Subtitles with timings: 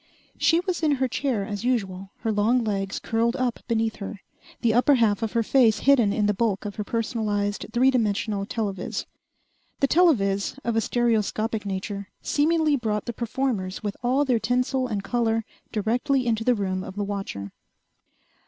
[0.39, 4.19] She was in her chair as usual, her long legs curled up beneath her,
[4.61, 8.47] the upper half of her face hidden in the bulk of her personalized, three dimensional
[8.47, 9.05] telovis.
[9.79, 15.03] The telovis, of a stereoscopic nature, seemingly brought the performers with all their tinsel and
[15.03, 17.51] color directly into the room of the watcher.